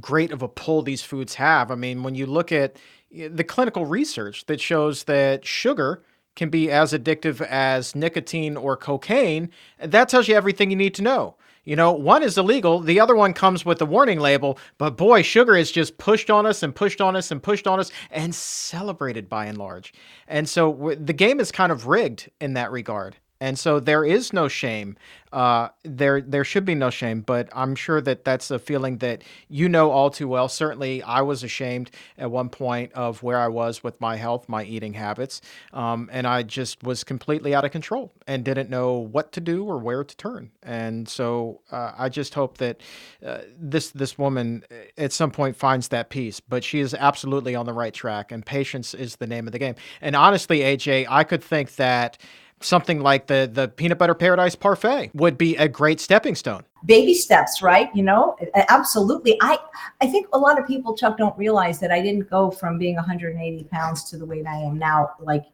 [0.00, 1.70] great of a pull these foods have.
[1.70, 2.76] I mean, when you look at
[3.14, 6.02] eh, the clinical research that shows that sugar
[6.34, 11.02] can be as addictive as nicotine or cocaine, that tells you everything you need to
[11.02, 11.36] know.
[11.64, 15.22] You know, one is illegal, the other one comes with a warning label, but boy,
[15.22, 18.32] sugar is just pushed on us and pushed on us and pushed on us and
[18.32, 19.92] celebrated by and large.
[20.28, 24.32] And so the game is kind of rigged in that regard and so there is
[24.32, 24.96] no shame.
[25.32, 29.22] Uh, there there should be no shame, but I'm sure that that's a feeling that
[29.48, 30.48] you know all too well.
[30.48, 34.64] Certainly, I was ashamed at one point of where I was with my health, my
[34.64, 35.42] eating habits,
[35.74, 39.64] um, and I just was completely out of control and didn't know what to do
[39.64, 40.50] or where to turn.
[40.62, 42.80] And so uh, I just hope that
[43.24, 46.40] uh, this this woman uh, at some point finds that peace.
[46.40, 49.58] But she is absolutely on the right track, and patience is the name of the
[49.58, 49.74] game.
[50.00, 52.16] And honestly, AJ, I could think that
[52.60, 56.62] something like the the peanut butter paradise parfait would be a great stepping stone.
[56.84, 57.90] Baby steps right?
[57.94, 58.36] You know
[58.68, 59.36] absolutely.
[59.40, 59.58] I
[60.00, 62.96] i think a lot of people chuck don't realize that i didn't go from being
[62.96, 65.44] 180 pounds to the weight i am now like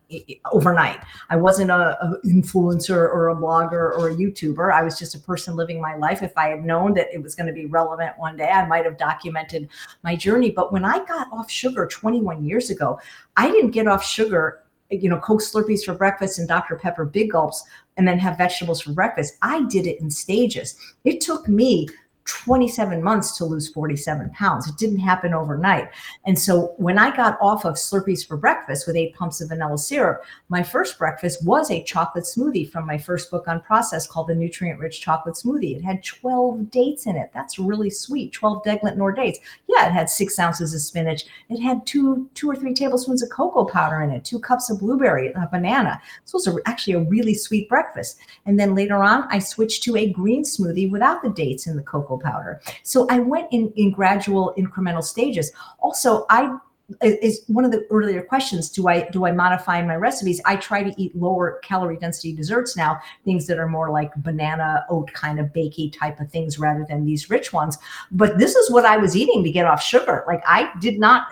[0.52, 1.00] overnight.
[1.30, 4.72] I wasn't a, a influencer or a blogger or a youtuber.
[4.72, 6.22] I was just a person living my life.
[6.22, 8.84] If i had known that it was going to be relevant one day i might
[8.84, 9.68] have documented
[10.02, 10.50] my journey.
[10.50, 13.00] But when i got off sugar 21 years ago
[13.36, 14.61] i didn't get off sugar
[14.92, 16.76] you know, Coke Slurpees for breakfast and Dr.
[16.76, 17.64] Pepper big gulps
[17.96, 19.34] and then have vegetables for breakfast.
[19.42, 20.76] I did it in stages.
[21.04, 21.88] It took me
[22.24, 24.68] 27 months to lose 47 pounds.
[24.68, 25.88] It didn't happen overnight.
[26.24, 29.78] And so when I got off of Slurpees for breakfast with eight pumps of vanilla
[29.78, 34.34] syrup, my first breakfast was a chocolate smoothie from my first book Unprocessed called the
[34.34, 35.76] Nutrient Rich Chocolate Smoothie.
[35.76, 37.30] It had 12 dates in it.
[37.34, 38.32] That's really sweet.
[38.32, 39.40] 12 Deglet Noor dates.
[39.68, 41.24] Yeah, it had six ounces of spinach.
[41.48, 44.78] It had two, two or three tablespoons of cocoa powder in it, two cups of
[44.78, 46.00] blueberry, a banana.
[46.24, 48.18] It was a, actually a really sweet breakfast.
[48.46, 51.82] And then later on, I switched to a green smoothie without the dates in the
[51.82, 52.60] cocoa cocoa powder.
[52.82, 55.52] So I went in in gradual incremental stages.
[55.80, 56.56] Also, I
[57.00, 60.40] is one of the earlier questions do i do i modify my recipes?
[60.44, 64.84] I try to eat lower calorie density desserts now things that are more like banana
[64.90, 67.78] oat kind of bakey type of things rather than these rich ones.
[68.10, 70.24] But this is what i was eating to get off sugar.
[70.26, 71.28] Like i did not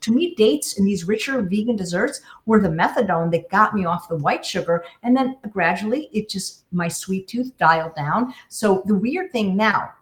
[0.00, 4.08] to me dates and these richer vegan desserts were the methadone that got me off
[4.08, 4.84] the white sugar.
[5.02, 8.34] And then gradually it just my sweet tooth dialed down.
[8.48, 9.92] So the weird thing now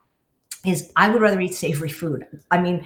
[0.64, 2.26] is I would rather eat savory food.
[2.50, 2.84] I mean,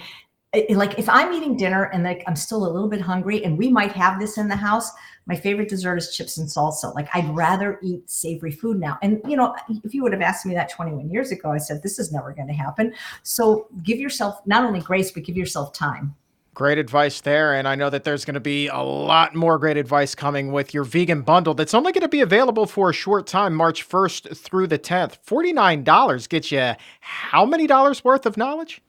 [0.70, 3.68] like if I'm eating dinner and like I'm still a little bit hungry and we
[3.68, 4.90] might have this in the house,
[5.26, 6.94] my favorite dessert is chips and salsa.
[6.94, 8.98] Like I'd rather eat savory food now.
[9.02, 11.82] And you know, if you would have asked me that 21 years ago, I said
[11.82, 12.94] this is never going to happen.
[13.22, 16.14] So give yourself not only grace but give yourself time.
[16.54, 17.52] Great advice there.
[17.52, 20.72] And I know that there's going to be a lot more great advice coming with
[20.72, 24.36] your vegan bundle that's only going to be available for a short time, March 1st
[24.36, 25.18] through the 10th.
[25.26, 28.80] $49 gets you how many dollars worth of knowledge?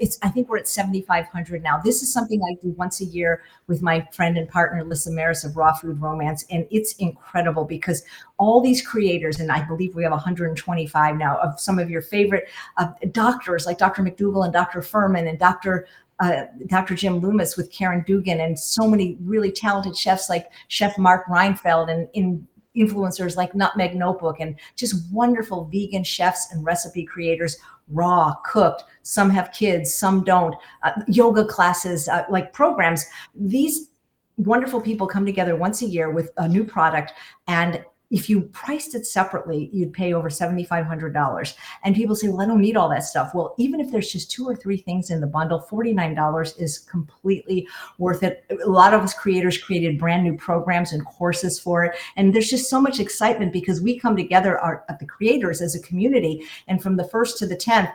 [0.00, 1.78] It's, I think we're at 7,500 now.
[1.78, 5.44] This is something I do once a year with my friend and partner, Lisa Maris
[5.44, 6.44] of Raw Food Romance.
[6.50, 8.02] And it's incredible because
[8.36, 12.48] all these creators, and I believe we have 125 now, of some of your favorite
[12.76, 14.02] uh, doctors like Dr.
[14.02, 14.80] McDougall and Dr.
[14.80, 15.86] Fuhrman and Dr
[16.20, 16.94] uh, Dr.
[16.94, 21.90] Jim Loomis with Karen Dugan and so many really talented chefs like Chef Mark Reinfeld
[21.90, 27.56] and in influencers like Nutmeg Notebook and just wonderful vegan chefs and recipe creators,
[27.88, 28.84] raw, cooked.
[29.02, 30.54] Some have kids, some don't.
[30.82, 33.06] Uh, yoga classes, uh, like programs.
[33.34, 33.90] These
[34.36, 37.14] wonderful people come together once a year with a new product
[37.48, 41.54] and if you priced it separately, you'd pay over $7,500.
[41.82, 43.32] And people say, well, I don't need all that stuff.
[43.34, 47.66] Well, even if there's just two or three things in the bundle, $49 is completely
[47.98, 48.44] worth it.
[48.64, 51.96] A lot of us creators created brand new programs and courses for it.
[52.16, 55.80] And there's just so much excitement because we come together our, the creators as a
[55.80, 56.44] community.
[56.68, 57.92] And from the first to the 10th,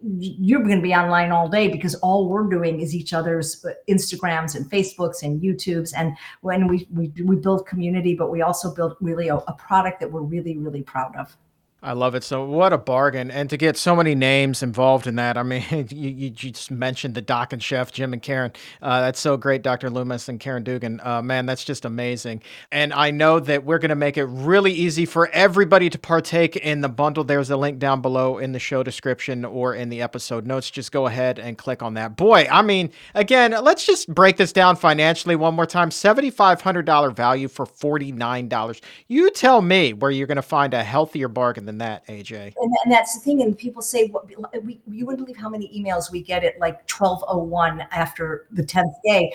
[0.00, 3.70] you're going to be online all day because all we're doing is each other's uh,
[3.88, 5.92] Instagrams and Facebooks and YouTubes.
[5.96, 10.00] And when we we, we build community, but we also build really a, a product
[10.00, 11.36] that we're really really proud of.
[11.80, 12.24] I love it.
[12.24, 13.30] So what a bargain.
[13.30, 15.38] And to get so many names involved in that.
[15.38, 18.52] I mean, you, you just mentioned the doc and chef, Jim and Karen.
[18.82, 19.88] Uh, that's so great, Dr.
[19.88, 21.00] Loomis and Karen Dugan.
[21.00, 22.42] Uh, man, that's just amazing.
[22.72, 26.56] And I know that we're going to make it really easy for everybody to partake
[26.56, 27.22] in the bundle.
[27.22, 30.72] There's a link down below in the show description or in the episode notes.
[30.72, 32.16] Just go ahead and click on that.
[32.16, 35.90] Boy, I mean, again, let's just break this down financially one more time.
[35.90, 38.80] $7,500 value for $49.
[39.06, 42.54] You tell me where you're going to find a healthier bargain than that, AJ.
[42.58, 43.42] And, and that's the thing.
[43.42, 44.26] And people say, what,
[44.64, 48.94] we, you wouldn't believe how many emails we get at like 1201 after the 10th
[49.04, 49.32] day.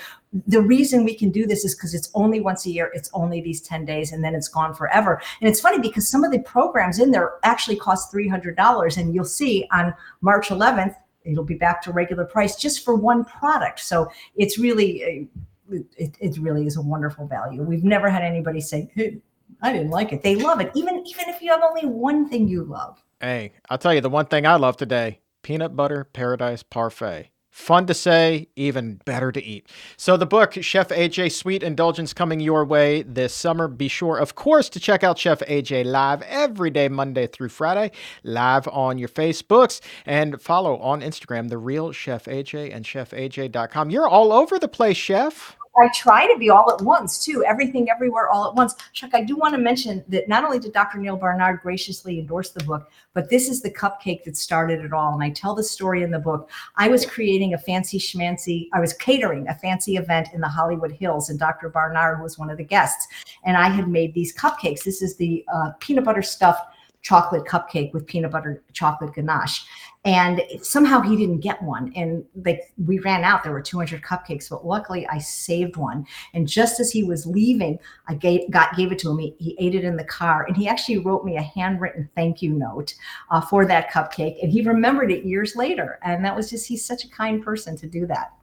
[0.48, 2.91] The reason we can do this is because it's only once a year.
[2.96, 5.22] It's only these 10 days and then it's gone forever.
[5.39, 8.98] And it's funny because some of the programs in there actually cost $300.
[8.98, 13.24] And you'll see on March 11th, it'll be back to regular price just for one
[13.26, 13.80] product.
[13.80, 15.30] So it's really,
[15.69, 17.62] it, it really is a wonderful value.
[17.62, 19.22] We've never had anybody say, hey,
[19.62, 20.22] I didn't like it.
[20.22, 23.04] They love it, even even if you have only one thing you love.
[23.20, 27.30] Hey, I'll tell you the one thing I love today: peanut butter paradise parfait.
[27.54, 29.70] Fun to say, even better to eat.
[29.96, 33.68] So, the book, Chef AJ Sweet Indulgence, coming your way this summer.
[33.68, 37.92] Be sure, of course, to check out Chef AJ live every day, Monday through Friday,
[38.24, 43.92] live on your Facebooks, and follow on Instagram, The Real Chef AJ and ChefAJ.com.
[43.92, 45.56] You're all over the place, Chef.
[45.75, 48.75] I try to be all at once too, everything everywhere all at once.
[48.93, 50.99] Chuck, I do want to mention that not only did Dr.
[50.99, 55.13] Neal Barnard graciously endorse the book, but this is the cupcake that started it all.
[55.13, 56.49] And I tell the story in the book.
[56.75, 60.91] I was creating a fancy schmancy, I was catering a fancy event in the Hollywood
[60.91, 61.69] Hills, and Dr.
[61.69, 63.07] Barnard was one of the guests.
[63.43, 64.83] And I had made these cupcakes.
[64.83, 66.67] This is the uh, peanut butter stuffed
[67.01, 69.65] chocolate cupcake with peanut butter chocolate ganache
[70.06, 71.94] and somehow he didn't get one.
[71.96, 73.44] And like we ran out.
[73.44, 76.06] There were 200 cupcakes but luckily i saved one.
[76.34, 79.18] And just as he was leaving i gave got gave it to him.
[79.20, 80.46] He, he ate it in the car.
[80.46, 82.94] And he actually wrote me a handwritten thank you note
[83.32, 84.42] uh, for that cupcake.
[84.44, 86.00] And he remembered it years later.
[86.04, 88.34] And that was just he's such a kind person to do that.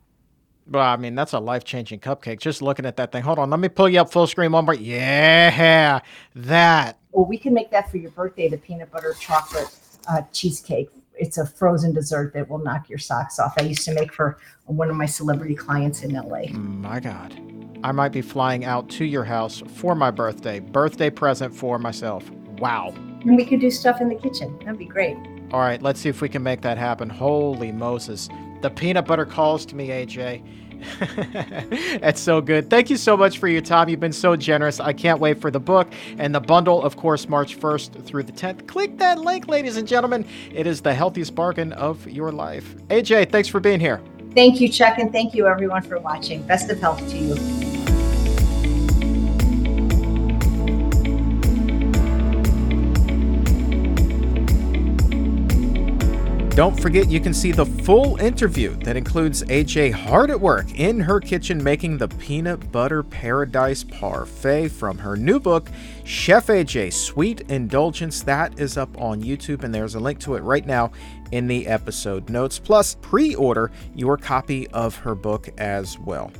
[0.67, 2.39] Well, I mean, that's a life changing cupcake.
[2.39, 3.25] Just looking at that thing.
[3.25, 4.75] Hold on, let me pull you up full screen one more.
[4.75, 6.01] Yeah,
[6.37, 6.97] that.
[7.11, 9.67] Well, we can make that for your birthday, the peanut butter chocolate
[10.09, 10.89] uh, cheesecake
[11.21, 13.55] it's a frozen dessert that will knock your socks off.
[13.59, 16.47] I used to make for one of my celebrity clients in LA.
[16.53, 17.39] My God.
[17.85, 20.61] I might be flying out to your house for my birthday.
[20.61, 22.29] Birthday present for myself.
[22.59, 22.93] Wow.
[23.23, 24.59] And we could do stuff in the kitchen.
[24.61, 25.17] That'd be great.
[25.53, 27.09] All right, let's see if we can make that happen.
[27.09, 28.29] Holy Moses.
[28.63, 30.43] The peanut butter calls to me, AJ.
[32.01, 32.71] That's so good.
[32.71, 33.89] Thank you so much for your time.
[33.89, 34.81] You've been so generous.
[34.81, 35.89] I can't wait for the book
[36.19, 38.67] and the bundle, of course, March 1st through the 10th.
[38.67, 40.27] Click that link, ladies and gentlemen.
[40.53, 42.75] It is the healthiest bargain of your life.
[42.89, 44.01] AJ, thanks for being here.
[44.35, 46.43] Thank you, Chuck, and thank you, everyone, for watching.
[46.43, 47.60] Best of health to you.
[56.61, 61.01] Don't forget you can see the full interview that includes AJ hard at work in
[61.01, 65.71] her kitchen making the peanut butter paradise parfait from her new book,
[66.05, 68.21] Chef AJ Sweet Indulgence.
[68.21, 70.93] That is up on YouTube, and there's a link to it right now
[71.33, 72.59] in the episode notes.
[72.59, 76.31] Plus, pre order your copy of her book as well.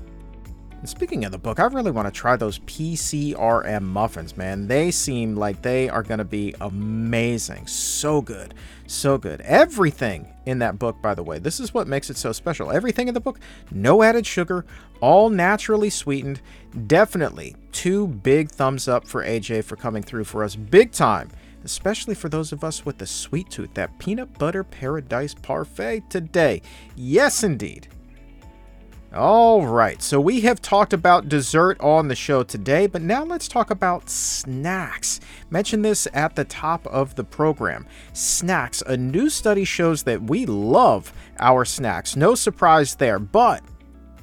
[0.81, 4.67] And speaking of the book, I really want to try those PCRM muffins, man.
[4.67, 7.67] They seem like they are going to be amazing.
[7.67, 8.55] So good.
[8.87, 9.43] So good.
[9.43, 12.71] Everything in that book, by the way, this is what makes it so special.
[12.73, 13.39] Everything in the book,
[13.71, 14.65] no added sugar,
[15.03, 16.41] all naturally sweetened.
[16.87, 21.31] Definitely two big thumbs up for AJ for coming through for us big time
[21.63, 26.63] especially for those of us with the sweet tooth, that peanut butter paradise parfait today.
[26.97, 27.87] Yes, indeed.
[29.13, 33.49] All right, so we have talked about dessert on the show today, but now let's
[33.49, 35.19] talk about snacks.
[35.51, 37.89] Mention this at the top of the program.
[38.13, 38.85] Snacks.
[38.87, 42.15] A new study shows that we love our snacks.
[42.15, 43.65] No surprise there, but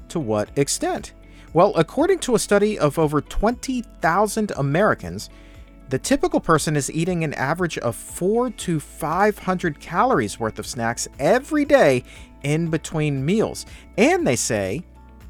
[0.08, 1.12] to what extent?
[1.52, 5.30] Well, according to a study of over 20,000 Americans,
[5.90, 11.08] the typical person is eating an average of 4 to 500 calories worth of snacks
[11.20, 12.04] every day
[12.44, 13.66] in between meals.
[13.98, 14.84] And they say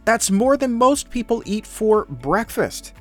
[0.05, 2.93] that's more than most people eat for breakfast.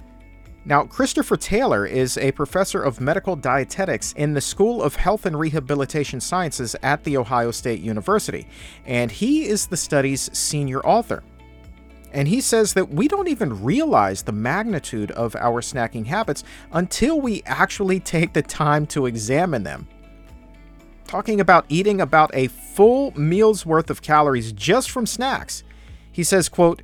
[0.65, 5.39] Now, Christopher Taylor is a professor of medical dietetics in the School of Health and
[5.39, 8.49] Rehabilitation Sciences at The Ohio State University,
[8.85, 11.23] and he is the study's senior author.
[12.13, 16.43] And he says that we don't even realize the magnitude of our snacking habits
[16.73, 19.87] until we actually take the time to examine them.
[21.07, 25.63] Talking about eating about a full meal's worth of calories just from snacks.
[26.11, 26.83] He says, quote,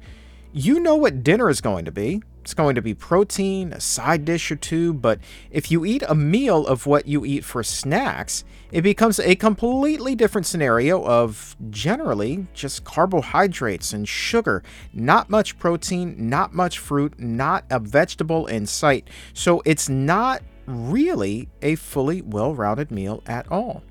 [0.52, 2.22] "You know what dinner is going to be.
[2.42, 5.20] It's going to be protein, a side dish or two, but
[5.50, 10.16] if you eat a meal of what you eat for snacks, it becomes a completely
[10.16, 14.62] different scenario of generally just carbohydrates and sugar,
[14.92, 19.08] not much protein, not much fruit, not a vegetable in sight.
[19.34, 23.82] So it's not really a fully well rounded meal at all.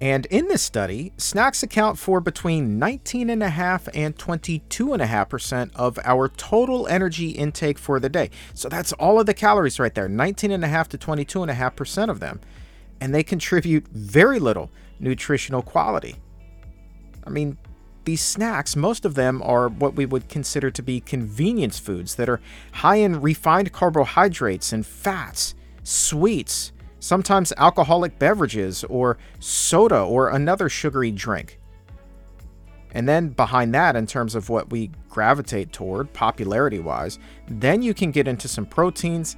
[0.00, 7.30] And in this study, snacks account for between 19.5 and 22.5% of our total energy
[7.30, 8.30] intake for the day.
[8.54, 12.40] So that's all of the calories right there 19.5 to 22.5% of them.
[12.98, 16.16] And they contribute very little nutritional quality.
[17.24, 17.58] I mean,
[18.04, 22.28] these snacks, most of them are what we would consider to be convenience foods that
[22.28, 22.40] are
[22.72, 31.10] high in refined carbohydrates and fats, sweets, sometimes alcoholic beverages, or soda or another sugary
[31.10, 31.58] drink.
[32.92, 37.94] And then behind that, in terms of what we gravitate toward, popularity wise, then you
[37.94, 39.36] can get into some proteins,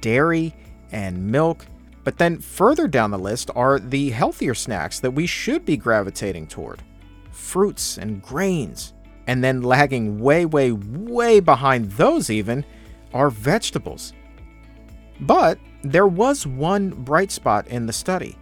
[0.00, 0.54] dairy,
[0.92, 1.66] and milk.
[2.04, 6.46] But then further down the list are the healthier snacks that we should be gravitating
[6.46, 6.82] toward
[7.30, 8.94] fruits and grains.
[9.26, 12.64] And then lagging way, way, way behind those, even,
[13.14, 14.12] are vegetables.
[15.20, 18.36] But there was one bright spot in the study.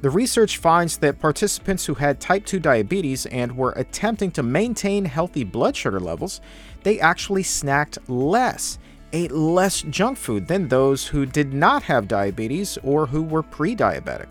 [0.00, 5.04] The research finds that participants who had type 2 diabetes and were attempting to maintain
[5.04, 6.40] healthy blood sugar levels,
[6.82, 8.78] they actually snacked less,
[9.14, 14.28] ate less junk food than those who did not have diabetes or who were pre-diabetic.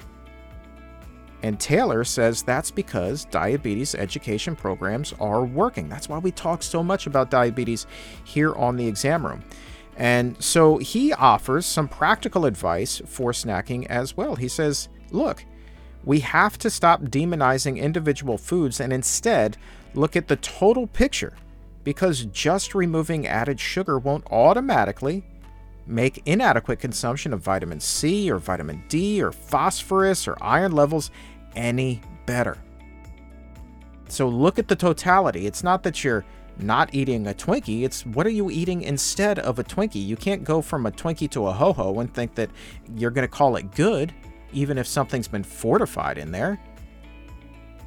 [1.42, 5.90] And Taylor says that's because diabetes education programs are working.
[5.90, 7.86] That's why we talk so much about diabetes
[8.24, 9.44] here on the exam room.
[9.98, 14.36] And so he offers some practical advice for snacking as well.
[14.36, 15.46] He says, look,
[16.04, 19.58] we have to stop demonizing individual foods and instead
[19.94, 21.34] look at the total picture
[21.84, 25.24] because just removing added sugar won't automatically
[25.86, 31.12] make inadequate consumption of vitamin C or vitamin D or phosphorus or iron levels
[31.56, 32.58] any better.
[34.08, 35.46] So look at the totality.
[35.46, 36.26] It's not that you're
[36.58, 37.84] not eating a Twinkie.
[37.84, 40.06] It's what are you eating instead of a Twinkie?
[40.06, 42.50] You can't go from a Twinkie to a ho ho and think that
[42.96, 44.14] you're going to call it good,
[44.52, 46.60] even if something's been fortified in there.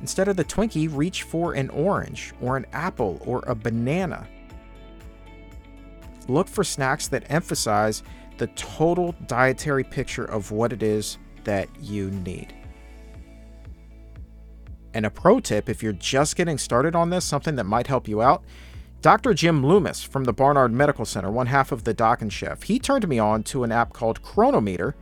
[0.01, 4.27] Instead of the Twinkie, reach for an orange or an apple or a banana.
[6.29, 8.03] Look for snacks that emphasize
[8.37, 12.53] the total dietary picture of what it is that you need.
[14.97, 18.09] And a pro tip if you're just getting started on this, something that might help
[18.09, 18.43] you out.
[19.03, 19.35] Dr.
[19.35, 22.79] Jim Loomis from the Barnard Medical Center, one half of the Doc and Chef, he
[22.79, 24.97] turned me on to an app called Cronometer,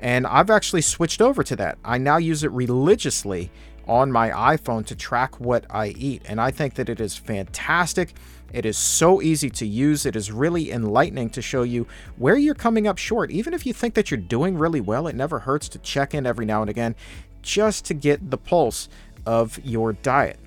[0.00, 1.78] and I've actually switched over to that.
[1.84, 3.52] I now use it religiously
[3.86, 8.14] on my iPhone to track what I eat, and I think that it is fantastic.
[8.52, 10.06] It is so easy to use.
[10.06, 11.86] It is really enlightening to show you
[12.16, 13.30] where you're coming up short.
[13.30, 16.26] Even if you think that you're doing really well, it never hurts to check in
[16.26, 16.96] every now and again
[17.46, 18.88] just to get the pulse
[19.26, 20.38] of your diet.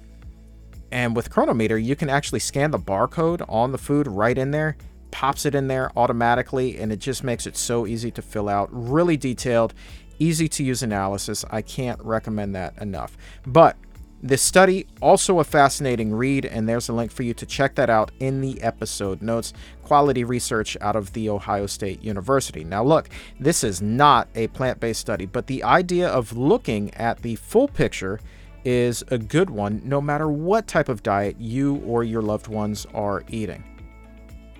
[0.92, 4.76] And with Cronometer, you can actually scan the barcode on the food right in there,
[5.12, 8.70] pops it in there automatically, and it just makes it so easy to fill out.
[8.72, 9.74] Really detailed,
[10.18, 11.46] easy to use analysis.
[11.52, 13.18] I can't recommend that enough.
[13.46, 13.78] But
[14.22, 17.90] this study, also a fascinating read, and there's a link for you to check that
[17.90, 19.54] out in the episode notes.
[19.84, 22.64] Quality research out of The Ohio State University.
[22.64, 23.10] Now, look,
[23.40, 27.68] this is not a plant based study, but the idea of looking at the full
[27.70, 28.20] picture
[28.66, 32.86] is a good one no matter what type of diet you or your loved ones
[32.94, 33.64] are eating.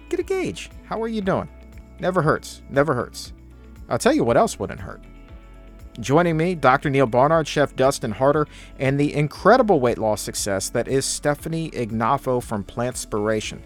[0.10, 0.70] Get a gauge.
[0.86, 1.50] How are you doing?
[2.00, 2.62] Never hurts.
[2.70, 3.34] Never hurts.
[3.90, 5.04] I'll tell you what else wouldn't hurt.
[6.00, 6.90] Joining me, Dr.
[6.90, 8.48] Neal Barnard, Chef Dustin Harder,
[8.78, 13.60] and the incredible weight loss success that is Stefanie Ignoffo from Plantspiration.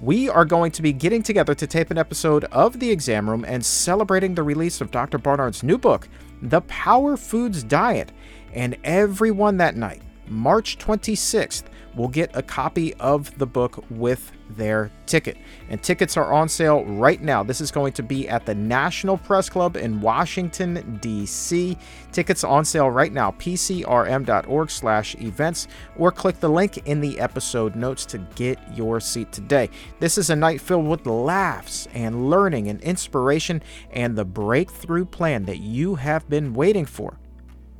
[0.00, 3.44] We are going to be getting together to tape an episode of The Exam Room
[3.44, 5.18] and celebrating the release of Dr.
[5.18, 6.08] Barnard's new book,
[6.42, 8.12] The Power Foods Diet
[8.54, 14.90] and everyone that night, March 26th, will get a copy of the book with their
[15.06, 15.36] ticket.
[15.68, 17.42] And tickets are on sale right now.
[17.42, 21.76] This is going to be at the National Press Club in Washington, D.C.
[22.12, 27.76] Tickets on sale right now, pcrm.org slash events, or click the link in the episode
[27.76, 29.70] notes to get your seat today.
[29.98, 35.44] This is a night filled with laughs and learning and inspiration and the breakthrough plan
[35.46, 37.18] that you have been waiting for.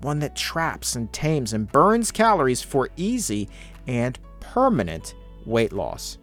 [0.00, 3.48] One that traps and tames and burns calories for easy
[3.86, 6.18] and permanent weight loss.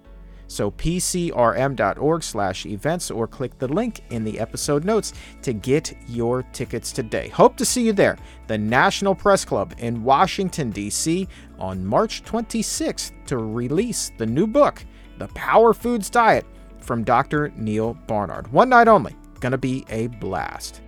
[0.47, 6.43] So pcrm.org slash events or click the link in the episode notes to get your
[6.53, 7.28] tickets today.
[7.30, 8.17] Hope to see you there,
[8.47, 11.28] the National Press Club in Washington, D.C.
[11.59, 14.86] on March 26th to release the new book,
[15.17, 16.45] The Power Foods Diet
[16.80, 17.51] from Dr.
[17.57, 18.51] Neal Barnard.
[18.53, 19.15] One night only.
[19.41, 20.82] Gonna be a blast.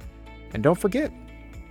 [0.54, 1.12] And don't forget,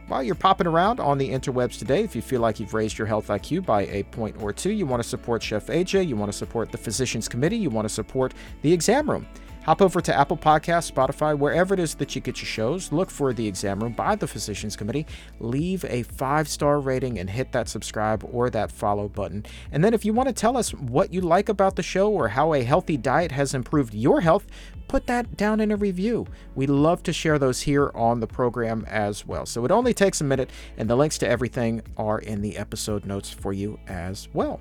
[0.08, 3.06] while you're popping around on the interwebs today, if you feel like you've raised your
[3.06, 6.32] health IQ by a point or two, you want to support Chef AJ, you want
[6.32, 8.32] to support the Physicians Committee, you want to support
[8.62, 9.26] the Exam Room.
[9.64, 12.90] Hop over to Apple Podcasts, Spotify, wherever it is that you get your shows.
[12.90, 15.04] Look for the exam room by the Physicians Committee.
[15.40, 19.44] Leave a five star rating and hit that subscribe or that follow button.
[19.70, 22.28] And then, if you want to tell us what you like about the show or
[22.28, 24.46] how a healthy diet has improved your health,
[24.88, 26.26] put that down in a review.
[26.54, 29.46] We love to share those here on the program as well.
[29.46, 33.04] So it only takes a minute, and the links to everything are in the episode
[33.04, 34.60] notes for you as well.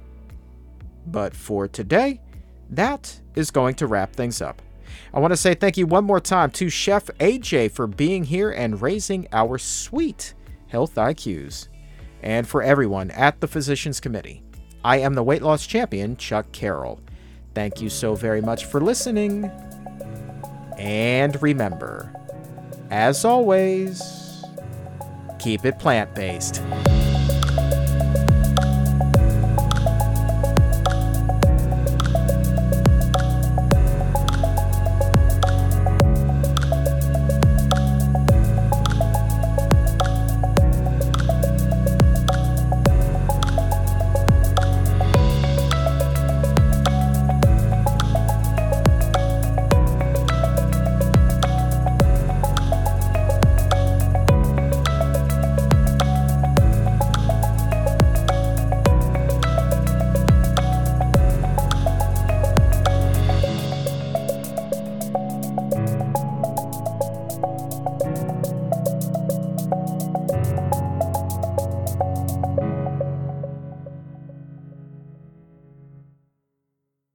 [1.08, 2.20] But for today,
[2.70, 4.62] that is going to wrap things up.
[5.14, 8.52] I want to say thank you one more time to Chef AJ for being here
[8.52, 10.34] and raising our sweet
[10.68, 11.70] health IQs.
[12.22, 14.44] And for everyone at the Physicians Committee,
[14.84, 17.00] I am the weight loss champion, Chuck Carroll.
[17.54, 19.52] Thank you so very much for listening.
[20.78, 22.14] And remember,
[22.92, 24.44] as always,
[25.40, 26.62] keep it plant based.